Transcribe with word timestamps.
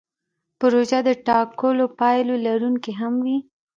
پروژه 0.59 0.99
د 1.07 1.09
ټاکلو 1.27 1.85
پایلو 1.99 2.35
لرونکې 2.45 2.91
هم 2.99 3.13
وي. 3.25 3.37